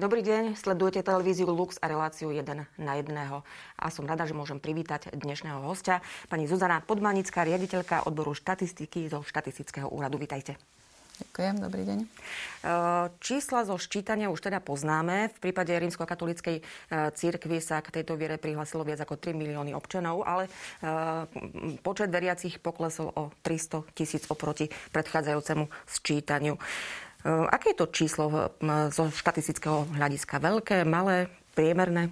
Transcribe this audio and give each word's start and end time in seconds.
Dobrý 0.00 0.24
deň, 0.24 0.56
sledujete 0.56 1.04
televíziu 1.04 1.44
Lux 1.44 1.76
a 1.76 1.84
reláciu 1.84 2.32
1 2.32 2.40
na 2.80 2.92
1. 2.96 3.12
A 3.12 3.86
som 3.92 4.08
rada, 4.08 4.24
že 4.24 4.32
môžem 4.32 4.56
privítať 4.56 5.12
dnešného 5.12 5.60
hostia, 5.60 6.00
pani 6.32 6.48
Zuzana 6.48 6.80
Podmanická, 6.80 7.44
riaditeľka 7.44 8.08
odboru 8.08 8.32
štatistiky 8.32 9.12
zo 9.12 9.20
Štatistického 9.20 9.92
úradu. 9.92 10.16
Vítajte. 10.16 10.56
Ďakujem, 11.20 11.54
dobrý 11.60 11.82
deň. 11.84 11.98
E, 12.00 12.08
čísla 13.20 13.68
zo 13.68 13.76
ščítania 13.76 14.32
už 14.32 14.40
teda 14.40 14.64
poznáme. 14.64 15.36
V 15.36 15.38
prípade 15.44 15.76
rímsko-katolíckej 15.76 16.56
e, 16.56 16.62
církvy 17.12 17.60
sa 17.60 17.84
k 17.84 18.00
tejto 18.00 18.16
viere 18.16 18.40
prihlásilo 18.40 18.88
viac 18.88 19.04
ako 19.04 19.20
3 19.20 19.36
milióny 19.36 19.76
občanov, 19.76 20.24
ale 20.24 20.48
e, 20.48 20.50
počet 21.84 22.08
veriacich 22.08 22.56
poklesol 22.64 23.12
o 23.12 23.36
300 23.44 23.84
tisíc 23.92 24.24
oproti 24.32 24.72
predchádzajúcemu 24.96 25.68
sčítaniu. 25.84 26.56
Eh, 27.20 27.28
aké 27.28 27.76
je 27.76 27.84
to 27.84 27.92
číslo 27.92 28.32
zo 28.88 29.04
štatistického 29.12 29.92
hľadiska? 29.92 30.40
Veľké, 30.40 30.88
malé, 30.88 31.28
priemerné? 31.52 32.08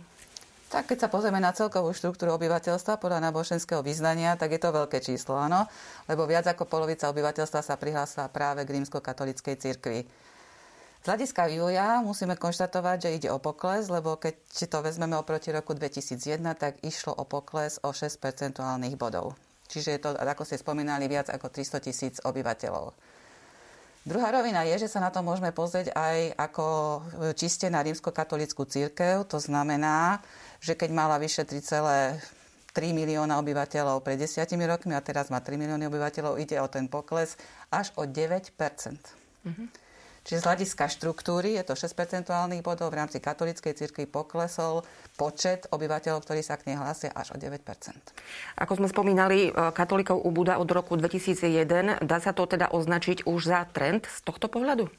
Tak 0.68 0.92
keď 0.92 0.98
sa 1.00 1.08
pozrieme 1.08 1.40
na 1.40 1.56
celkovú 1.56 1.96
štruktúru 1.96 2.36
obyvateľstva 2.36 3.00
podľa 3.00 3.24
náboženského 3.24 3.80
vyznania, 3.80 4.36
tak 4.36 4.52
je 4.52 4.60
to 4.60 4.68
veľké 4.68 5.00
číslo, 5.00 5.40
áno, 5.40 5.64
lebo 6.04 6.28
viac 6.28 6.44
ako 6.44 6.68
polovica 6.68 7.08
obyvateľstva 7.08 7.64
sa 7.64 7.80
prihlásila 7.80 8.28
práve 8.28 8.68
k 8.68 8.76
rímsko-katolíckej 8.76 9.56
cirkvi. 9.56 10.04
Z 11.00 11.06
hľadiska 11.08 11.48
vývoja 11.48 12.04
musíme 12.04 12.36
konštatovať, 12.36 13.08
že 13.08 13.14
ide 13.16 13.28
o 13.32 13.40
pokles, 13.40 13.88
lebo 13.88 14.20
keď 14.20 14.44
to 14.44 14.78
vezmeme 14.84 15.16
oproti 15.16 15.48
roku 15.56 15.72
2001, 15.72 16.44
tak 16.52 16.84
išlo 16.84 17.16
o 17.16 17.24
pokles 17.24 17.80
o 17.80 17.88
6 17.88 18.20
percentuálnych 18.20 19.00
bodov. 19.00 19.40
Čiže 19.72 19.88
je 19.96 20.00
to, 20.04 20.10
ako 20.20 20.44
ste 20.44 20.60
spomínali, 20.60 21.08
viac 21.08 21.32
ako 21.32 21.48
300 21.48 21.80
tisíc 21.80 22.14
obyvateľov. 22.20 22.92
Druhá 24.08 24.32
rovina 24.32 24.64
je, 24.64 24.88
že 24.88 24.88
sa 24.88 25.04
na 25.04 25.12
to 25.12 25.20
môžeme 25.20 25.52
pozrieť 25.52 25.92
aj 25.92 26.32
ako 26.40 26.64
čiste 27.36 27.68
na 27.68 27.84
rímskokatolickú 27.84 28.64
církev. 28.64 29.28
To 29.28 29.36
znamená, 29.36 30.24
že 30.64 30.72
keď 30.72 30.96
mala 30.96 31.20
vyše 31.20 31.44
3,3 31.44 32.16
milióna 32.96 33.36
obyvateľov 33.36 34.00
pred 34.00 34.16
desiatimi 34.16 34.64
rokmi 34.64 34.96
a 34.96 35.04
teraz 35.04 35.28
má 35.28 35.44
3 35.44 35.60
milióny 35.60 35.92
obyvateľov, 35.92 36.40
ide 36.40 36.56
o 36.56 36.72
ten 36.72 36.88
pokles 36.88 37.36
až 37.68 37.92
o 38.00 38.08
9 38.08 38.16
mm-hmm. 38.56 39.68
Čiže 40.28 40.44
z 40.44 40.48
hľadiska 40.52 40.92
štruktúry 40.92 41.56
je 41.56 41.64
to 41.64 41.72
6 41.72 41.96
percentuálnych 41.96 42.60
bodov, 42.60 42.92
v 42.92 43.00
rámci 43.00 43.16
katolíckej 43.16 43.72
cirkvi 43.72 44.04
poklesol 44.04 44.84
počet 45.16 45.64
obyvateľov, 45.72 46.20
ktorí 46.20 46.44
sa 46.44 46.60
k 46.60 46.68
nej 46.68 46.76
hlásia 46.76 47.08
až 47.16 47.32
o 47.32 47.40
9 47.40 47.64
Ako 48.60 48.72
sme 48.76 48.92
spomínali, 48.92 49.48
e, 49.48 49.50
katolíkov 49.72 50.20
ubúda 50.20 50.60
od 50.60 50.68
roku 50.68 51.00
2001. 51.00 52.04
Dá 52.04 52.20
sa 52.20 52.36
to 52.36 52.44
teda 52.44 52.68
označiť 52.76 53.24
už 53.24 53.40
za 53.40 53.64
trend 53.72 54.04
z 54.04 54.20
tohto 54.20 54.52
pohľadu? 54.52 54.84
E, 54.84 54.92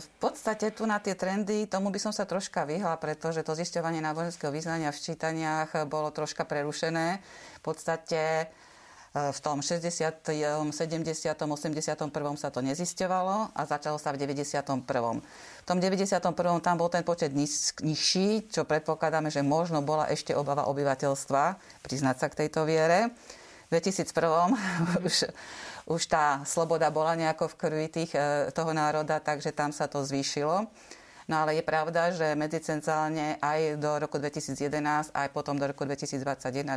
v 0.00 0.08
podstate 0.16 0.72
tu 0.72 0.88
na 0.88 0.96
tie 0.96 1.12
trendy, 1.12 1.68
tomu 1.68 1.92
by 1.92 2.00
som 2.00 2.16
sa 2.16 2.24
troška 2.24 2.64
vyhla, 2.64 2.96
pretože 2.96 3.44
to 3.44 3.52
zisťovanie 3.52 4.00
náboženského 4.00 4.48
význania 4.48 4.88
v 4.88 5.12
čítaniach 5.12 5.84
bolo 5.84 6.08
troška 6.08 6.48
prerušené. 6.48 7.20
V 7.20 7.60
podstate 7.60 8.48
v 9.16 9.38
tom 9.40 9.64
60., 9.64 9.88
70., 10.28 10.76
81. 10.76 12.36
sa 12.36 12.48
to 12.52 12.60
nezisťovalo 12.60 13.56
a 13.56 13.60
začalo 13.64 13.96
sa 13.96 14.12
v 14.12 14.20
91. 14.20 14.84
V 14.84 15.64
tom 15.64 15.78
91. 15.80 16.20
tam 16.60 16.76
bol 16.76 16.92
ten 16.92 17.00
počet 17.00 17.32
niž, 17.32 17.80
nižší, 17.80 18.52
čo 18.52 18.68
predpokladáme, 18.68 19.32
že 19.32 19.40
možno 19.40 19.80
bola 19.80 20.04
ešte 20.12 20.36
obava 20.36 20.68
obyvateľstva 20.68 21.56
priznať 21.80 22.16
sa 22.20 22.26
k 22.28 22.44
tejto 22.44 22.68
viere. 22.68 23.08
V 23.72 23.80
2001. 23.80 24.12
už, 25.08 25.16
už 25.88 26.02
tá 26.04 26.44
sloboda 26.44 26.92
bola 26.92 27.16
nejako 27.16 27.48
v 27.50 27.58
krvi 27.58 27.86
tých, 27.88 28.12
e, 28.12 28.52
toho 28.52 28.76
národa, 28.76 29.16
takže 29.16 29.48
tam 29.56 29.72
sa 29.72 29.88
to 29.88 30.04
zvýšilo. 30.04 30.68
No 31.26 31.42
ale 31.42 31.58
je 31.58 31.64
pravda, 31.66 32.14
že 32.14 32.38
medzicentrálne 32.38 33.42
aj 33.42 33.82
do 33.82 33.98
roku 33.98 34.22
2011, 34.22 35.10
aj 35.10 35.28
potom 35.34 35.58
do 35.58 35.66
roku 35.66 35.82
2021 35.82 36.22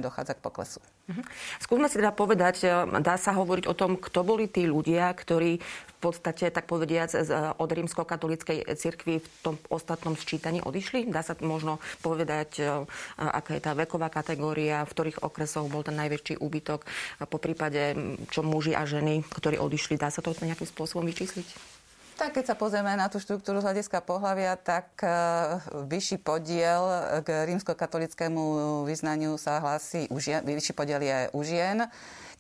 dochádza 0.02 0.34
k 0.34 0.42
poklesu. 0.42 0.82
Uh-huh. 1.06 1.22
Skúsme 1.62 1.86
si 1.86 2.02
teda 2.02 2.10
povedať, 2.10 2.66
e, 2.66 2.74
dá 2.98 3.14
sa 3.22 3.38
hovoriť 3.38 3.70
o 3.70 3.78
tom, 3.78 3.94
kto 3.94 4.26
boli 4.26 4.50
tí 4.50 4.66
ľudia, 4.66 5.14
ktorí 5.14 5.62
v 5.62 5.98
podstate, 6.02 6.50
tak 6.50 6.66
povediac, 6.66 7.14
od 7.62 7.70
rímsko-katolíckej 7.70 8.74
cirkvi 8.74 9.22
v 9.22 9.28
tom 9.46 9.56
ostatnom 9.70 10.18
sčítaní 10.18 10.66
odišli? 10.66 11.06
Dá 11.14 11.22
sa 11.22 11.38
možno 11.46 11.78
povedať, 12.02 12.66
e, 12.66 12.90
aká 13.22 13.54
je 13.54 13.62
tá 13.62 13.78
veková 13.78 14.10
kategória, 14.10 14.82
v 14.82 14.94
ktorých 14.98 15.22
okresoch 15.22 15.70
bol 15.70 15.86
ten 15.86 15.94
najväčší 15.94 16.42
úbytok, 16.42 16.90
po 17.30 17.38
prípade 17.38 17.94
čo 18.34 18.42
muži 18.42 18.74
a 18.74 18.90
ženy, 18.90 19.22
ktorí 19.30 19.62
odišli, 19.62 20.02
dá 20.02 20.10
sa 20.10 20.26
to 20.26 20.34
nejakým 20.34 20.66
spôsobom 20.66 21.06
vyčísliť? 21.06 21.79
Tak 22.20 22.36
keď 22.36 22.52
sa 22.52 22.60
pozrieme 22.60 22.92
na 23.00 23.08
tú 23.08 23.16
štruktúru 23.16 23.64
z 23.64 23.72
hľadiska 23.72 24.04
pohľavia, 24.04 24.60
tak 24.60 24.92
uh, 25.08 25.56
vyšší 25.88 26.20
podiel 26.20 26.84
k 27.24 27.48
rímskokatolickému 27.48 28.44
vyznaniu 28.84 29.40
sa 29.40 29.64
hlási 29.64 30.12
vyšší 30.44 30.76
podiel 30.76 31.00
je 31.00 31.32
u 31.32 31.40
žien. 31.48 31.88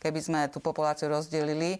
Keby 0.04 0.20
sme 0.20 0.40
tú 0.52 0.60
populáciu 0.60 1.08
rozdelili, 1.08 1.80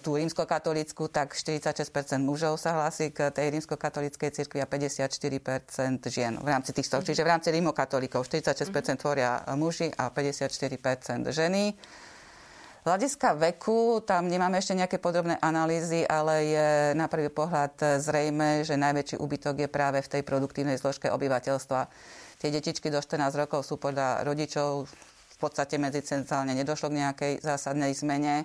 tú 0.00 0.16
rímskokatolickú, 0.16 1.12
tak 1.12 1.36
46% 1.36 2.16
mužov 2.24 2.56
sa 2.56 2.80
hlási 2.80 3.12
k 3.12 3.28
tej 3.28 3.56
rímskokatolickej 3.60 4.40
cirkvi 4.40 4.64
a 4.64 4.68
54% 4.68 6.00
žien 6.08 6.40
v 6.40 6.48
rámci 6.48 6.72
týchto. 6.72 7.04
Čiže 7.04 7.24
v 7.24 7.28
rámci 7.28 7.52
rímokatolíkov 7.52 8.24
46% 8.24 9.00
tvoria 9.00 9.44
muži 9.52 9.92
a 9.96 10.08
54% 10.08 11.28
ženy. 11.28 11.76
Hľadiska 12.84 13.40
veku 13.40 14.04
tam 14.04 14.28
nemáme 14.28 14.60
ešte 14.60 14.76
nejaké 14.76 15.00
podrobné 15.00 15.40
analýzy, 15.40 16.04
ale 16.04 16.34
je 16.52 16.68
na 16.92 17.08
prvý 17.08 17.32
pohľad 17.32 17.96
zrejme, 17.96 18.60
že 18.60 18.76
najväčší 18.76 19.16
úbytok 19.16 19.64
je 19.64 19.68
práve 19.72 20.04
v 20.04 20.10
tej 20.12 20.20
produktívnej 20.20 20.76
zložke 20.76 21.08
obyvateľstva. 21.08 21.80
Tie 22.44 22.52
detičky 22.52 22.92
do 22.92 23.00
14 23.00 23.40
rokov 23.40 23.64
sú 23.64 23.80
podľa 23.80 24.28
rodičov 24.28 24.84
v 25.32 25.36
podstate 25.40 25.80
medzicentrálne 25.80 26.52
nedošlo 26.52 26.92
k 26.92 26.98
nejakej 27.00 27.32
zásadnej 27.40 27.96
zmene. 27.96 28.44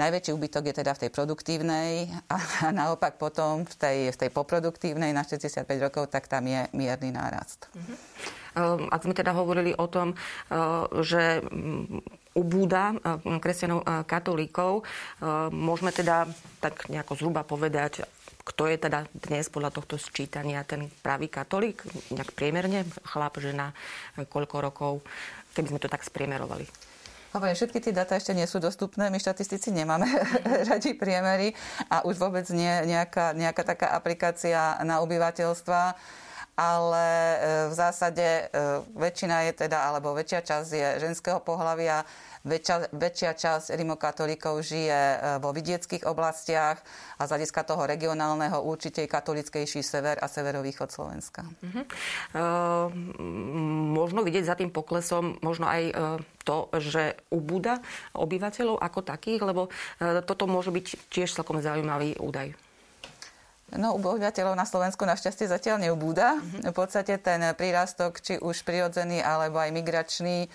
Najväčší 0.00 0.32
úbytok 0.32 0.72
je 0.72 0.74
teda 0.80 0.96
v 0.96 1.00
tej 1.04 1.10
produktívnej 1.12 2.08
a 2.32 2.40
naopak 2.80 3.20
potom 3.20 3.68
v 3.68 3.74
tej, 3.76 3.98
v 4.08 4.16
tej 4.16 4.30
poproduktívnej 4.32 5.12
na 5.12 5.28
65 5.28 5.68
rokov, 5.76 6.08
tak 6.08 6.24
tam 6.24 6.48
je 6.48 6.72
mierny 6.72 7.12
nárast. 7.12 7.68
Uh-huh. 7.76 8.88
Ak 8.88 9.04
sme 9.04 9.12
teda 9.12 9.36
hovorili 9.36 9.76
o 9.76 9.84
tom, 9.92 10.16
uh, 10.16 10.88
že 11.04 11.44
ubúda 12.34 12.96
eh, 12.96 13.38
kresťanov 13.38 13.80
a 13.84 14.02
katolíkov. 14.04 14.82
Eh, 14.82 15.48
môžeme 15.52 15.92
teda 15.92 16.28
tak 16.60 16.88
nejako 16.88 17.18
zhruba 17.18 17.42
povedať, 17.44 18.04
kto 18.42 18.66
je 18.66 18.76
teda 18.76 19.06
dnes 19.14 19.46
podľa 19.46 19.70
tohto 19.70 19.94
sčítania 20.00 20.66
ten 20.66 20.90
pravý 21.00 21.30
katolík, 21.30 21.86
nejak 22.10 22.34
priemerne, 22.34 22.82
chlap, 23.06 23.38
žena, 23.38 23.70
koľko 24.18 24.56
rokov, 24.58 24.92
keby 25.54 25.70
sme 25.70 25.82
to 25.82 25.86
tak 25.86 26.02
spriemerovali. 26.02 26.66
Hovorím, 27.32 27.56
všetky 27.56 27.80
tie 27.80 27.96
dáta 27.96 28.20
ešte 28.20 28.36
nie 28.36 28.44
sú 28.44 28.60
dostupné, 28.60 29.08
my 29.08 29.16
štatistici 29.16 29.72
nemáme 29.72 30.04
radi 30.68 30.92
priemery 30.92 31.56
a 31.88 32.04
už 32.04 32.20
vôbec 32.20 32.44
nie 32.52 32.68
nejaká, 32.68 33.32
nejaká 33.32 33.62
taká 33.64 33.96
aplikácia 33.96 34.76
na 34.84 35.00
obyvateľstva 35.00 35.96
ale 36.56 37.06
e, 37.08 37.36
v 37.72 37.74
zásade 37.74 38.22
e, 38.22 38.44
väčšina 38.92 39.48
je 39.48 39.52
teda, 39.64 39.88
alebo 39.88 40.12
väčšia 40.12 40.40
časť 40.44 40.68
je 40.68 40.88
ženského 41.00 41.40
pohľavia, 41.40 42.04
väčšia, 42.44 42.92
väčšia 42.92 43.32
časť 43.32 43.66
rimokatolíkov 43.72 44.60
žije 44.60 45.00
e, 45.00 45.16
vo 45.40 45.54
vidieckých 45.56 46.04
oblastiach 46.04 46.84
a 47.16 47.22
z 47.24 47.30
hľadiska 47.32 47.62
toho 47.64 47.88
regionálneho 47.88 48.60
určite 48.60 49.00
je 49.00 49.08
katolickejší 49.08 49.80
sever 49.80 50.20
a 50.20 50.28
severovýchod 50.28 50.92
Slovenska. 50.92 51.46
Uh-huh. 51.46 51.84
Uh, 52.34 52.88
možno 53.94 54.26
vidieť 54.26 54.44
za 54.44 54.58
tým 54.58 54.68
poklesom 54.74 55.38
možno 55.40 55.70
aj 55.70 55.82
uh, 55.88 55.94
to, 56.42 56.68
že 56.82 57.16
ubúda 57.30 57.78
obyvateľov 58.12 58.82
ako 58.82 59.00
takých, 59.06 59.40
lebo 59.46 59.62
uh, 59.70 60.20
toto 60.26 60.50
môže 60.50 60.74
byť 60.74 60.86
tiež 61.08 61.30
celkom 61.32 61.62
zaujímavý 61.62 62.18
údaj. 62.18 62.52
No, 63.72 63.96
obyvateľov 63.96 64.52
na 64.52 64.68
Slovensku 64.68 65.08
našťastie 65.08 65.48
zatiaľ 65.48 65.80
neubúda. 65.80 66.36
Mm-hmm. 66.36 66.68
V 66.68 66.76
podstate 66.76 67.16
ten 67.16 67.40
prírastok, 67.56 68.20
či 68.20 68.36
už 68.36 68.68
prirodzený 68.68 69.24
alebo 69.24 69.56
aj 69.56 69.72
migračný, 69.72 70.44
e, 70.44 70.48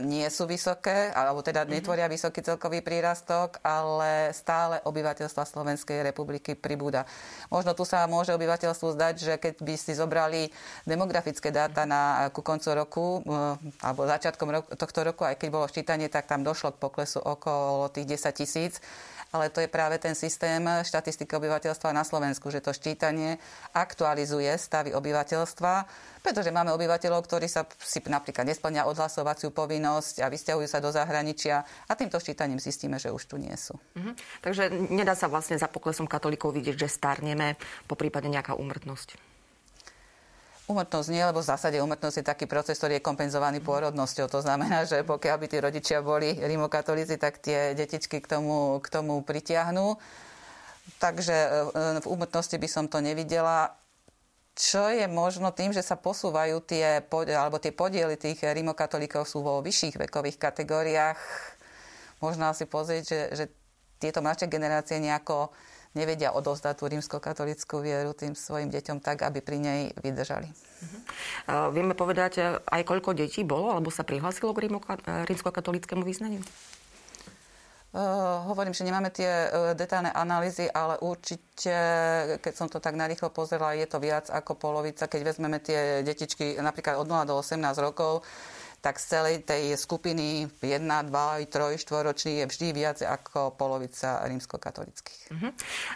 nie 0.00 0.24
sú 0.32 0.48
vysoké, 0.48 1.12
alebo 1.12 1.44
teda 1.44 1.68
mm-hmm. 1.68 1.76
netvoria 1.76 2.08
vysoký 2.08 2.40
celkový 2.40 2.80
prírastok, 2.80 3.60
ale 3.60 4.32
stále 4.32 4.80
obyvateľstva 4.88 5.44
Slovenskej 5.44 6.00
republiky 6.00 6.56
pribúda. 6.56 7.04
Možno 7.52 7.76
tu 7.76 7.84
sa 7.84 8.08
môže 8.08 8.32
obyvateľstvu 8.32 8.88
zdať, 8.96 9.14
že 9.20 9.34
keď 9.36 9.54
by 9.60 9.74
si 9.76 9.92
zobrali 9.92 10.48
demografické 10.88 11.52
dáta 11.52 11.84
na, 11.84 12.32
ku 12.32 12.40
koncu 12.40 12.68
roku, 12.72 13.06
e, 13.20 13.36
alebo 13.84 14.08
začiatkom 14.08 14.48
roku, 14.48 14.68
tohto 14.80 15.04
roku, 15.04 15.28
aj 15.28 15.36
keď 15.36 15.48
bolo 15.52 15.68
ščítanie, 15.68 16.08
tak 16.08 16.24
tam 16.24 16.40
došlo 16.40 16.72
k 16.72 16.80
poklesu 16.80 17.20
okolo 17.20 17.92
tých 17.92 18.16
10 18.16 18.32
tisíc 18.32 18.80
ale 19.30 19.50
to 19.50 19.62
je 19.62 19.70
práve 19.70 19.98
ten 20.02 20.14
systém 20.18 20.62
štatistiky 20.62 21.30
obyvateľstva 21.38 21.94
na 21.94 22.02
Slovensku, 22.02 22.50
že 22.50 22.62
to 22.62 22.74
ščítanie 22.74 23.38
aktualizuje 23.74 24.50
stavy 24.58 24.90
obyvateľstva, 24.94 25.72
pretože 26.20 26.50
máme 26.50 26.74
obyvateľov, 26.74 27.24
ktorí 27.24 27.46
sa 27.46 27.64
si 27.78 28.02
napríklad 28.04 28.44
nesplňa 28.44 28.90
odhlasovaciu 28.90 29.54
povinnosť 29.54 30.22
a 30.22 30.30
vysťahujú 30.30 30.68
sa 30.68 30.82
do 30.82 30.90
zahraničia 30.90 31.62
a 31.86 31.92
týmto 31.94 32.18
ščítaním 32.18 32.58
zistíme, 32.58 32.98
že 32.98 33.14
už 33.14 33.30
tu 33.30 33.36
nie 33.38 33.54
sú. 33.54 33.78
Mhm. 33.96 34.12
Takže 34.42 34.62
nedá 34.90 35.14
sa 35.14 35.30
vlastne 35.30 35.56
za 35.56 35.70
poklesom 35.70 36.10
katolíkov 36.10 36.52
vidieť, 36.52 36.76
že 36.86 36.88
starneme, 36.90 37.54
po 37.86 37.94
prípade 37.94 38.26
nejaká 38.26 38.58
úmrtnosť. 38.58 39.39
Umrtnosť 40.70 41.10
nie, 41.10 41.26
lebo 41.26 41.42
v 41.42 41.50
zásade 41.50 41.82
umrtnosť 41.82 42.22
je 42.22 42.30
taký 42.30 42.46
proces, 42.46 42.78
ktorý 42.78 43.02
je 43.02 43.06
kompenzovaný 43.06 43.58
pôrodnosťou. 43.58 44.30
To 44.30 44.38
znamená, 44.38 44.86
že 44.86 45.02
pokiaľ 45.02 45.36
by 45.42 45.46
tí 45.50 45.58
rodičia 45.58 45.98
boli 45.98 46.30
rimokatolíci, 46.38 47.18
tak 47.18 47.42
tie 47.42 47.74
detičky 47.74 48.22
k 48.22 48.30
tomu, 48.30 48.78
k 48.78 48.86
tomu 48.86 49.18
pritiahnú. 49.26 49.98
Takže 51.02 51.34
e, 51.34 51.48
v 51.98 52.06
úmrtnosti 52.06 52.54
by 52.54 52.68
som 52.70 52.86
to 52.86 53.02
nevidela. 53.02 53.74
Čo 54.54 54.94
je 54.94 55.10
možno 55.10 55.50
tým, 55.50 55.74
že 55.74 55.82
sa 55.82 55.98
posúvajú 55.98 56.62
tie, 56.62 57.02
alebo 57.34 57.58
tie 57.58 57.74
podiely 57.74 58.14
tých 58.14 58.38
rimokatolíkov 58.38 59.26
sú 59.26 59.42
vo 59.42 59.58
vyšších 59.66 59.98
vekových 60.06 60.38
kategóriách. 60.38 61.18
Možno 62.22 62.46
si 62.54 62.70
pozrieť, 62.70 63.02
že, 63.10 63.20
že 63.34 63.44
tieto 63.98 64.22
mladšie 64.22 64.46
generácie 64.46 65.02
nejako 65.02 65.50
nevedia 65.94 66.30
odovzdať 66.30 66.74
tú 66.78 66.84
rímskokatolickú 66.86 67.82
vieru 67.82 68.14
tým 68.14 68.38
svojim 68.38 68.70
deťom 68.70 69.02
tak, 69.02 69.26
aby 69.26 69.42
pri 69.42 69.58
nej 69.58 69.80
vydržali. 69.98 70.46
Uh-huh. 70.46 71.74
Vieme 71.74 71.98
povedať 71.98 72.32
e, 72.38 72.42
aj 72.56 72.82
koľko 72.86 73.12
detí 73.12 73.42
bolo 73.42 73.74
alebo 73.74 73.90
sa 73.92 74.06
prihlásilo 74.06 74.54
k 74.54 74.70
rímskokatolickému 75.26 76.06
význaniu? 76.06 76.40
Uh, 77.90 78.46
hovorím, 78.46 78.70
že 78.70 78.86
nemáme 78.86 79.10
tie 79.10 79.26
uh, 79.26 79.74
detálne 79.74 80.14
analýzy, 80.14 80.70
ale 80.70 80.94
určite, 81.02 81.74
keď 82.38 82.54
som 82.54 82.70
to 82.70 82.78
tak 82.78 82.94
narýchlo 82.94 83.34
pozerala, 83.34 83.74
je 83.74 83.82
to 83.90 83.98
viac 83.98 84.30
ako 84.30 84.54
polovica. 84.54 85.10
Keď 85.10 85.20
vezmeme 85.26 85.58
tie 85.58 86.06
detičky 86.06 86.54
napríklad 86.62 87.02
od 87.02 87.10
0 87.10 87.26
do 87.26 87.34
18 87.42 87.58
rokov, 87.82 88.22
tak 88.80 88.96
z 88.96 89.04
celej 89.16 89.36
tej 89.44 89.76
skupiny 89.76 90.48
1, 90.60 90.80
2, 90.88 91.46
3, 91.46 91.76
4 91.76 92.08
roční 92.08 92.32
je 92.40 92.44
vždy 92.48 92.66
viac 92.72 92.98
ako 93.04 93.52
polovica 93.54 94.24
rímskokatolických. 94.24 95.22
Mhm. 95.36 95.48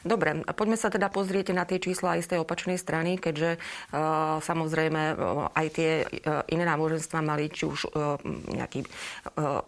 Dobre, 0.04 0.30
poďme 0.52 0.76
sa 0.76 0.92
teda 0.92 1.08
pozrieť 1.08 1.56
na 1.56 1.64
tie 1.64 1.80
čísla 1.80 2.20
aj 2.20 2.28
z 2.28 2.30
tej 2.36 2.38
opačnej 2.44 2.76
strany, 2.76 3.16
keďže 3.16 3.56
uh, 3.56 4.38
samozrejme 4.44 5.02
uh, 5.16 5.48
aj 5.56 5.66
tie 5.72 5.90
uh, 6.04 6.44
iné 6.52 6.64
náboženstva 6.68 7.24
mali 7.24 7.48
či 7.48 7.64
už 7.64 7.88
nejaký 8.52 8.84
uh, 8.84 9.64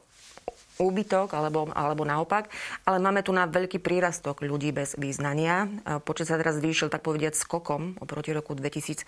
úbytok 0.76 1.32
alebo, 1.32 1.68
alebo 1.72 2.02
naopak. 2.04 2.48
Ale 2.84 3.00
máme 3.00 3.24
tu 3.24 3.32
na 3.32 3.48
veľký 3.48 3.80
prírastok 3.80 4.44
ľudí 4.44 4.72
bez 4.72 4.96
význania. 4.96 5.68
Počet 6.04 6.28
sa 6.28 6.40
teraz 6.40 6.60
zvýšil, 6.60 6.92
tak 6.92 7.04
povediať, 7.04 7.36
skokom 7.36 7.96
oproti 8.00 8.32
roku 8.36 8.52
2011. 8.52 9.06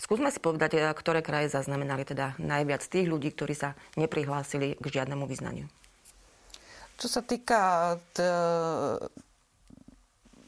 Skúsme 0.00 0.28
si 0.32 0.40
povedať, 0.40 0.92
ktoré 0.96 1.20
kraje 1.20 1.52
zaznamenali 1.52 2.08
teda 2.08 2.36
najviac 2.40 2.84
tých 2.84 3.08
ľudí, 3.08 3.32
ktorí 3.32 3.54
sa 3.56 3.76
neprihlásili 4.00 4.76
k 4.80 4.84
žiadnemu 4.84 5.24
význaniu. 5.28 5.66
Čo 6.96 7.12
sa 7.12 7.20
týka 7.20 7.60
t- 8.16 8.24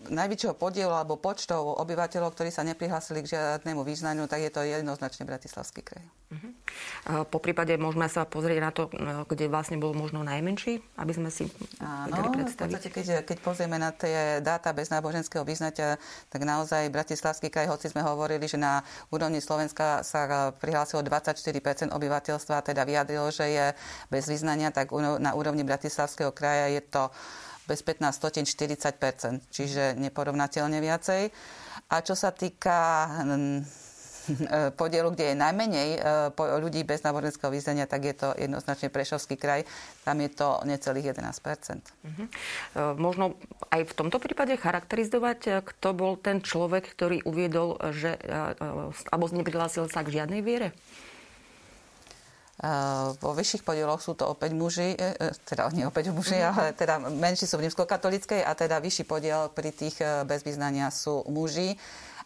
najväčšieho 0.09 0.57
podielu 0.57 0.91
alebo 0.91 1.21
počtov 1.21 1.79
obyvateľov, 1.81 2.33
ktorí 2.35 2.51
sa 2.51 2.67
neprihlásili 2.67 3.23
k 3.25 3.37
žiadnemu 3.37 3.85
význaniu, 3.85 4.25
tak 4.27 4.45
je 4.45 4.51
to 4.53 4.65
jednoznačne 4.65 5.29
Bratislavský 5.29 5.81
kraj. 5.85 6.05
Uh-huh. 6.29 7.25
Po 7.25 7.41
prípade 7.41 7.73
môžeme 7.81 8.05
sa 8.13 8.29
pozrieť 8.29 8.59
na 8.61 8.71
to, 8.73 8.93
kde 9.29 9.49
vlastne 9.49 9.81
bol 9.81 9.97
možno 9.97 10.21
najmenší, 10.21 10.81
aby 11.01 11.13
sme 11.17 11.33
si 11.33 11.49
Áno, 11.81 12.33
predstaviť. 12.37 12.53
v 12.53 12.77
podstate, 12.77 12.89
keď, 12.93 13.07
keď 13.25 13.37
pozrieme 13.41 13.81
na 13.81 13.97
tie 13.97 14.45
dáta 14.45 14.77
bez 14.77 14.93
náboženského 14.93 15.41
vyznatia, 15.45 15.97
tak 16.29 16.45
naozaj 16.45 16.93
Bratislavský 16.93 17.49
kraj, 17.49 17.73
hoci 17.73 17.89
sme 17.89 18.05
hovorili, 18.05 18.45
že 18.45 18.61
na 18.61 18.85
úrovni 19.09 19.41
Slovenska 19.41 20.05
sa 20.05 20.53
prihlásilo 20.53 21.01
24% 21.01 21.89
obyvateľstva, 21.89 22.61
teda 22.61 22.85
vyjadrilo, 22.85 23.33
že 23.33 23.47
je 23.49 23.67
bez 24.13 24.29
vyznania, 24.29 24.69
tak 24.69 24.93
na 25.21 25.33
úrovni 25.33 25.65
Bratislavského 25.65 26.33
kraja 26.37 26.69
je 26.69 26.83
to 26.85 27.09
bez 27.69 27.85
15 27.85 28.17
stotín 28.17 28.49
40 28.49 29.53
čiže 29.53 29.93
neporovnateľne 30.01 30.81
viacej. 30.81 31.29
A 31.93 32.01
čo 32.01 32.17
sa 32.17 32.33
týka 32.33 33.05
hm, 33.21 33.61
podielu, 34.81 35.09
kde 35.13 35.33
je 35.33 35.37
najmenej 35.37 35.89
e, 35.97 36.01
ľudí 36.61 36.85
bez 36.85 37.05
náboženského 37.05 37.53
význania, 37.53 37.89
tak 37.89 38.05
je 38.05 38.15
to 38.17 38.29
jednoznačne 38.37 38.93
Prešovský 38.93 39.37
kraj. 39.41 39.65
Tam 40.05 40.21
je 40.21 40.31
to 40.33 40.61
necelých 40.65 41.17
11 41.17 41.25
uh-huh. 41.29 42.27
Možno 42.97 43.37
aj 43.73 43.89
v 43.89 43.93
tomto 43.97 44.19
prípade 44.21 44.57
charakterizovať, 44.57 45.41
e, 45.49 45.51
kto 45.65 45.89
bol 45.97 46.13
ten 46.21 46.45
človek, 46.45 46.93
ktorý 46.93 47.25
uviedol, 47.25 47.81
že 47.93 48.17
alebo 49.13 49.27
neprihlásil 49.33 49.89
sa 49.89 50.05
k 50.05 50.21
žiadnej 50.21 50.41
viere? 50.45 50.73
Vo 53.23 53.39
vyšších 53.39 53.63
podieloch 53.63 54.03
sú 54.03 54.19
to 54.19 54.27
opäť 54.35 54.51
muži, 54.51 54.99
e, 54.99 55.15
e, 55.15 55.31
teda 55.47 55.71
nie 55.71 55.87
opäť 55.87 56.11
muži, 56.11 56.43
mm-hmm. 56.43 56.59
ale 56.59 56.75
teda 56.75 56.99
menší 57.07 57.47
sú 57.47 57.55
v 57.55 57.71
rímskokatolickej 57.71 58.43
a 58.43 58.51
teda 58.59 58.83
vyšší 58.83 59.07
podiel 59.07 59.47
pri 59.55 59.71
tých 59.71 60.03
e, 60.03 60.27
bez 60.27 60.43
vyznania 60.43 60.91
sú 60.91 61.23
muži 61.31 61.79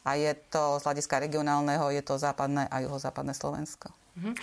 a 0.09 0.17
je 0.17 0.33
to 0.49 0.81
z 0.81 0.89
hľadiska 0.89 1.21
regionálneho, 1.21 1.93
je 1.93 2.01
to 2.01 2.17
západné 2.17 2.65
a 2.65 2.81
juhozápadné 2.81 3.37
Slovensko. 3.37 3.93
Mm-hmm. 3.93 4.35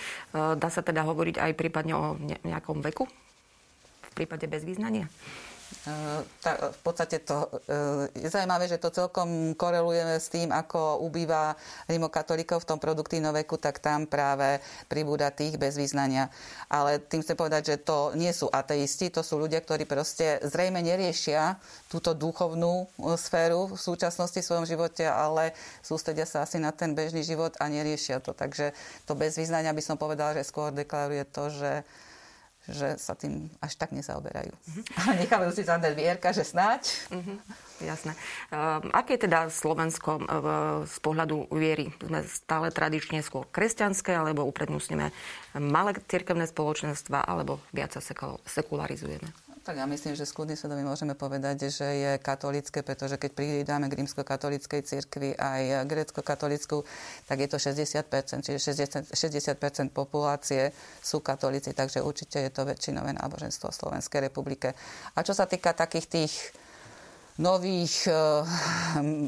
Dá 0.62 0.70
sa 0.70 0.86
teda 0.86 1.02
hovoriť 1.06 1.42
aj 1.42 1.52
prípadne 1.58 1.94
o 1.98 2.18
nejakom 2.22 2.86
veku 2.86 3.10
v 4.06 4.12
prípade 4.14 4.46
bez 4.46 4.62
vyznania? 4.62 5.10
Tá, 6.42 6.74
v 6.74 6.80
podstate 6.82 7.22
to 7.22 7.46
eh, 7.70 8.26
je 8.26 8.30
zaujímavé, 8.30 8.66
že 8.66 8.82
to 8.82 8.90
celkom 8.90 9.54
korelujeme 9.54 10.18
s 10.18 10.28
tým, 10.34 10.50
ako 10.50 11.06
ubýva 11.06 11.54
rimokatolíkov 11.86 12.66
v 12.66 12.70
tom 12.74 12.80
produktívnom 12.82 13.32
veku, 13.32 13.62
tak 13.62 13.78
tam 13.78 14.10
práve 14.10 14.60
pribúda 14.90 15.30
tých 15.30 15.62
bez 15.62 15.78
význania. 15.78 16.34
Ale 16.74 16.98
tým 16.98 17.22
chcem 17.22 17.38
povedať, 17.38 17.76
že 17.76 17.86
to 17.86 18.18
nie 18.18 18.34
sú 18.34 18.50
ateisti, 18.50 19.14
to 19.14 19.22
sú 19.22 19.38
ľudia, 19.38 19.62
ktorí 19.62 19.86
proste 19.86 20.42
zrejme 20.42 20.82
neriešia 20.82 21.62
túto 21.88 22.18
duchovnú 22.18 22.90
eh, 22.90 23.16
sféru 23.16 23.70
v 23.70 23.78
súčasnosti 23.78 24.42
v 24.42 24.48
svojom 24.50 24.66
živote, 24.66 25.06
ale 25.06 25.54
sústredia 25.86 26.26
sa 26.26 26.44
asi 26.44 26.58
na 26.58 26.74
ten 26.74 26.98
bežný 26.98 27.22
život 27.22 27.54
a 27.62 27.70
neriešia 27.70 28.20
to. 28.20 28.34
Takže 28.34 28.74
to 29.06 29.14
bez 29.14 29.38
význania 29.38 29.70
by 29.72 29.84
som 29.86 30.02
povedala, 30.02 30.34
že 30.34 30.50
skôr 30.50 30.74
deklaruje 30.74 31.24
to, 31.30 31.54
že 31.54 31.72
že 32.68 33.00
sa 33.00 33.16
tým 33.16 33.48
až 33.64 33.80
tak 33.80 33.96
nezaoberajú. 33.96 34.52
Uh-huh. 34.52 34.84
A 35.10 35.16
nechávajú 35.16 35.52
si 35.56 35.64
zadať 35.64 35.94
vierka, 35.96 36.36
že 36.36 36.44
snáď. 36.44 36.92
Uh-huh. 37.10 37.38
Jasné. 37.80 38.12
Uh, 38.52 38.84
aké 38.92 39.16
je 39.16 39.26
teda 39.30 39.48
Slovensko 39.48 40.20
uh, 40.20 40.26
z 40.84 40.98
pohľadu 41.00 41.48
viery? 41.56 41.96
Sme 42.04 42.28
stále 42.28 42.68
tradične 42.76 43.24
skôr 43.24 43.48
kresťanské, 43.48 44.12
alebo 44.12 44.44
uprednostneme 44.44 45.16
malé 45.56 45.96
cirkevné 46.12 46.46
spoločenstva, 46.46 47.24
alebo 47.24 47.64
viac 47.72 47.96
sa 47.96 48.04
sekularizujeme? 48.44 49.49
Tak 49.70 49.78
ja 49.78 49.86
myslím, 49.86 50.18
že 50.18 50.26
s 50.26 50.34
kľudným 50.34 50.58
svedomím 50.58 50.90
môžeme 50.90 51.14
povedať, 51.14 51.70
že 51.70 51.86
je 51.86 52.12
katolické, 52.18 52.82
pretože 52.82 53.22
keď 53.22 53.38
pridáme 53.38 53.86
k 53.86 54.02
rímsko-katolíckej 54.02 54.82
cirkvi 54.82 55.38
aj 55.38 55.86
grécko-katolickú, 55.86 56.82
tak 57.30 57.38
je 57.38 57.46
to 57.54 57.62
60%, 57.62 58.50
čiže 58.50 58.58
60%, 59.06 59.14
60% 59.14 59.94
populácie 59.94 60.74
sú 61.06 61.22
katolíci, 61.22 61.78
takže 61.78 62.02
určite 62.02 62.42
je 62.42 62.50
to 62.50 62.66
väčšinové 62.66 63.14
náboženstvo 63.14 63.70
v 63.70 63.78
Slovenskej 63.78 64.34
republike. 64.34 64.74
A 65.14 65.22
čo 65.22 65.38
sa 65.38 65.46
týka 65.46 65.78
takých 65.78 66.18
tých 66.18 66.34
nových 67.38 68.10
uh, 68.10 68.42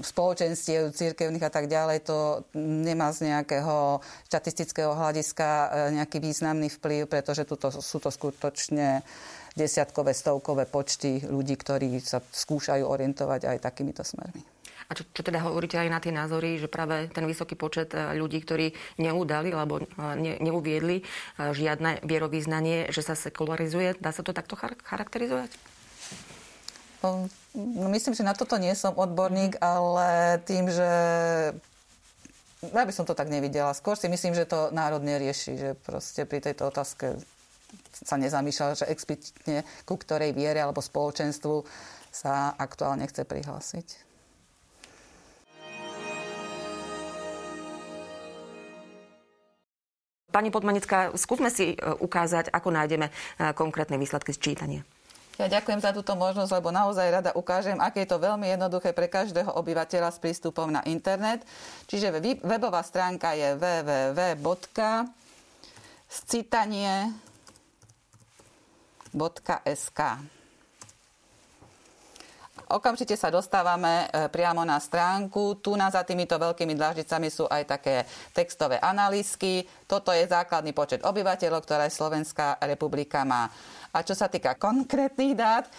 spoločenstiev 0.02 0.90
církevných 0.90 1.46
a 1.46 1.54
tak 1.54 1.70
ďalej, 1.70 2.02
to 2.02 2.50
nemá 2.58 3.14
z 3.14 3.30
nejakého 3.30 4.02
štatistického 4.26 4.98
hľadiska 4.98 5.48
uh, 5.48 5.70
nejaký 6.02 6.18
významný 6.18 6.74
vplyv, 6.82 7.06
pretože 7.06 7.46
tuto, 7.46 7.70
sú 7.70 8.02
to 8.02 8.10
skutočne 8.10 9.06
desiatkové, 9.55 10.15
stovkové 10.15 10.65
počty 10.67 11.24
ľudí, 11.27 11.60
ktorí 11.60 12.00
sa 12.00 12.24
skúšajú 12.24 12.88
orientovať 12.88 13.51
aj 13.51 13.58
takýmito 13.63 14.03
smermi. 14.03 14.41
A 14.91 14.96
čo, 14.96 15.08
čo 15.15 15.24
teda 15.24 15.39
hovoríte 15.39 15.79
aj 15.79 15.88
na 15.88 16.03
tie 16.03 16.12
názory, 16.12 16.60
že 16.60 16.67
práve 16.67 17.08
ten 17.15 17.24
vysoký 17.24 17.55
počet 17.55 17.96
e, 17.96 18.12
ľudí, 18.20 18.43
ktorí 18.43 18.75
neudali 19.00 19.55
alebo 19.55 19.79
e, 19.79 19.88
ne, 20.20 20.36
neuviedli 20.43 21.00
e, 21.00 21.03
žiadne 21.39 22.03
vierovýznanie, 22.03 22.91
že 22.91 23.00
sa 23.00 23.15
sekularizuje, 23.15 23.96
dá 24.03 24.12
sa 24.12 24.20
to 24.20 24.36
takto 24.36 24.60
charakterizovať? 24.60 25.55
No, 27.00 27.31
myslím, 27.88 28.13
že 28.20 28.27
na 28.27 28.36
toto 28.36 28.60
nie 28.60 28.75
som 28.75 28.91
odborník, 28.91 29.63
ale 29.63 30.38
tým, 30.43 30.67
že 30.67 30.91
ja 32.62 32.84
by 32.84 32.93
som 32.93 33.08
to 33.08 33.15
tak 33.15 33.31
nevidela. 33.31 33.74
Skôr 33.74 33.96
si 33.96 34.12
myslím, 34.12 34.36
že 34.36 34.46
to 34.46 34.70
národ 34.75 35.01
nerieši, 35.01 35.51
že 35.55 35.70
proste 35.88 36.27
pri 36.27 36.43
tejto 36.43 36.67
otázke 36.67 37.17
sa 37.92 38.16
nezamýšľal, 38.18 38.80
že 38.80 38.90
explicitne 38.90 39.68
ku 39.86 39.96
ktorej 40.00 40.34
viere 40.34 40.60
alebo 40.63 40.82
spoločenstvu 40.82 41.66
sa 42.12 42.56
aktuálne 42.60 43.08
chce 43.08 43.24
prihlásiť. 43.24 43.88
Pani 50.32 50.48
Podmanická, 50.48 51.12
skúsme 51.20 51.51
si 51.51 51.75
e, 51.75 51.78
ukázať, 52.00 52.56
ako 52.56 52.72
nájdeme 52.72 53.12
e, 53.12 53.13
konkrétne 53.51 54.00
výsledky 54.00 54.32
sčítania. 54.32 54.80
Ja 55.36 55.51
ďakujem 55.51 55.84
za 55.84 55.92
túto 55.92 56.16
možnosť, 56.16 56.51
lebo 56.56 56.72
naozaj 56.72 57.08
rada 57.12 57.32
ukážem, 57.36 57.75
aké 57.84 58.08
je 58.08 58.16
to 58.16 58.22
veľmi 58.22 58.48
jednoduché 58.48 58.96
pre 58.96 59.12
každého 59.12 59.51
obyvateľa 59.51 60.13
s 60.13 60.22
prístupom 60.24 60.72
na 60.72 60.80
internet. 60.88 61.44
Čiže 61.92 62.16
webová 62.46 62.80
stránka 62.86 63.36
je 63.36 63.58
www.scitanie.sk 69.12 70.01
Okamžite 72.72 73.20
sa 73.20 73.27
dostávame 73.27 74.08
e, 74.08 74.32
priamo 74.32 74.63
na 74.63 74.80
stránku. 74.80 75.60
Tu 75.60 75.75
na 75.75 75.91
za 75.91 76.08
týmito 76.08 76.39
veľkými 76.39 76.72
dlaždicami 76.72 77.27
sú 77.27 77.44
aj 77.51 77.68
také 77.68 78.08
textové 78.32 78.80
analýzky. 78.80 79.68
Toto 79.84 80.15
je 80.15 80.24
základný 80.24 80.72
počet 80.72 81.03
obyvateľov, 81.03 81.68
ktoré 81.68 81.91
Slovenská 81.91 82.63
republika 82.63 83.27
má. 83.27 83.51
A 83.91 84.08
čo 84.08 84.15
sa 84.15 84.32
týka 84.32 84.56
konkrétnych 84.56 85.36
dát, 85.36 85.68
e, 85.68 85.72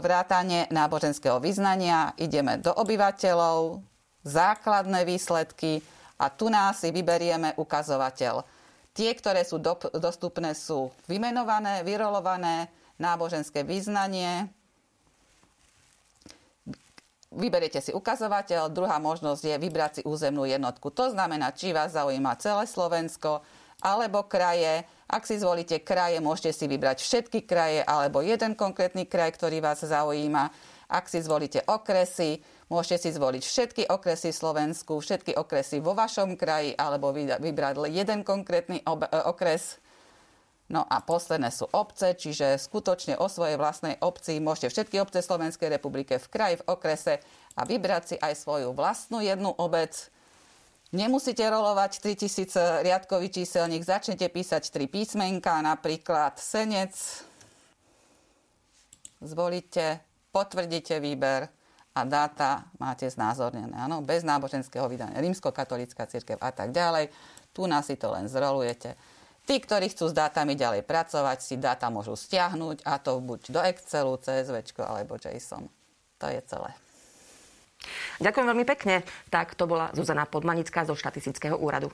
vrátanie 0.00 0.72
náboženského 0.72 1.36
vyznania, 1.36 2.16
ideme 2.16 2.64
do 2.64 2.72
obyvateľov, 2.72 3.84
základné 4.24 5.04
výsledky 5.04 5.84
a 6.16 6.32
tu 6.32 6.48
nás 6.48 6.80
si 6.80 6.88
vyberieme 6.96 7.60
ukazovateľ. 7.60 8.55
Tie, 8.96 9.12
ktoré 9.12 9.44
sú 9.44 9.60
do, 9.60 9.76
dostupné, 10.00 10.56
sú 10.56 10.88
vymenované, 11.04 11.84
vyrolované, 11.84 12.72
náboženské 12.96 13.60
vyznanie, 13.60 14.48
Vyberiete 17.36 17.84
si 17.84 17.92
ukazovateľ, 17.92 18.72
druhá 18.72 18.96
možnosť 18.96 19.42
je 19.44 19.56
vybrať 19.60 19.92
si 20.00 20.02
územnú 20.08 20.48
jednotku. 20.48 20.88
To 20.88 21.12
znamená, 21.12 21.52
či 21.52 21.74
vás 21.74 21.92
zaujíma 21.92 22.40
celé 22.40 22.64
Slovensko 22.64 23.44
alebo 23.84 24.24
kraje. 24.24 24.88
Ak 25.04 25.28
si 25.28 25.36
zvolíte 25.36 25.84
kraje, 25.84 26.16
môžete 26.22 26.56
si 26.56 26.64
vybrať 26.64 27.04
všetky 27.04 27.44
kraje 27.44 27.84
alebo 27.84 28.24
jeden 28.24 28.56
konkrétny 28.56 29.04
kraj, 29.04 29.36
ktorý 29.36 29.60
vás 29.60 29.84
zaujíma. 29.84 30.48
Ak 30.88 31.12
si 31.12 31.20
zvolíte 31.20 31.60
okresy, 31.68 32.40
môžete 32.68 33.06
si 33.06 33.10
zvoliť 33.14 33.42
všetky 33.42 33.82
okresy 33.88 34.30
v 34.34 34.40
Slovensku, 34.40 34.98
všetky 34.98 35.38
okresy 35.38 35.78
vo 35.78 35.94
vašom 35.94 36.34
kraji 36.34 36.74
alebo 36.74 37.14
vybrať 37.14 37.74
jeden 37.90 38.22
konkrétny 38.26 38.82
okres 39.26 39.82
No 40.66 40.82
a 40.82 40.98
posledné 40.98 41.54
sú 41.54 41.70
obce, 41.70 42.18
čiže 42.18 42.58
skutočne 42.58 43.14
o 43.22 43.30
svojej 43.30 43.54
vlastnej 43.54 43.94
obci 44.02 44.42
môžete 44.42 44.74
všetky 44.74 44.98
obce 44.98 45.22
Slovenskej 45.22 45.70
republike 45.70 46.18
v 46.18 46.26
kraji, 46.26 46.58
v 46.58 46.66
okrese 46.66 47.22
a 47.54 47.62
vybrať 47.62 48.02
si 48.02 48.16
aj 48.18 48.34
svoju 48.34 48.74
vlastnú 48.74 49.22
jednu 49.22 49.54
obec. 49.54 49.94
Nemusíte 50.90 51.46
rolovať 51.46 52.02
3000 52.02 52.82
riadkový 52.82 53.30
číselník, 53.30 53.86
začnete 53.86 54.26
písať 54.26 54.74
3 54.74 54.90
písmenka, 54.90 55.62
napríklad 55.62 56.34
senec. 56.42 56.94
Zvolíte, 59.22 60.02
potvrdíte 60.34 60.98
výber 60.98 61.46
a 61.96 62.04
dáta 62.04 62.68
máte 62.76 63.08
znázornené. 63.08 63.72
Áno, 63.72 64.04
bez 64.04 64.20
náboženského 64.20 64.84
vydania, 64.84 65.16
rímsko-katolická 65.16 66.04
církev 66.04 66.36
a 66.44 66.52
tak 66.52 66.76
ďalej. 66.76 67.08
Tu 67.56 67.64
nás 67.64 67.88
si 67.88 67.96
to 67.96 68.12
len 68.12 68.28
zrolujete. 68.28 68.92
Tí, 69.48 69.56
ktorí 69.56 69.88
chcú 69.88 70.12
s 70.12 70.14
dátami 70.14 70.52
ďalej 70.52 70.84
pracovať, 70.84 71.38
si 71.40 71.56
dáta 71.56 71.88
môžu 71.88 72.12
stiahnuť 72.12 72.84
a 72.84 73.00
to 73.00 73.16
buď 73.24 73.40
do 73.48 73.60
Excelu, 73.64 74.12
CSV 74.20 74.60
alebo 74.84 75.16
JSON. 75.16 75.72
To 76.20 76.26
je 76.28 76.40
celé. 76.44 76.70
Ďakujem 78.20 78.46
veľmi 78.50 78.66
pekne. 78.66 79.06
Tak 79.32 79.56
to 79.56 79.64
bola 79.64 79.88
Zuzana 79.96 80.28
Podmanická 80.28 80.84
zo 80.84 80.98
štatistického 80.98 81.56
úradu. 81.56 81.88